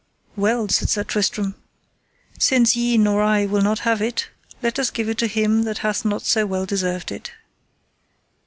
Well, 0.35 0.67
said 0.67 0.89
Sir 0.89 1.03
Tristram, 1.03 1.53
since 2.39 2.75
ye 2.75 2.97
nor 2.97 3.21
I 3.21 3.45
will 3.45 3.61
not 3.61 3.77
have 3.85 4.01
it, 4.01 4.29
let 4.63 4.79
us 4.79 4.89
give 4.89 5.07
it 5.07 5.19
to 5.19 5.27
him 5.27 5.61
that 5.65 5.77
hath 5.85 6.03
not 6.03 6.23
so 6.23 6.43
well 6.47 6.65
deserved 6.65 7.11
it. 7.11 7.29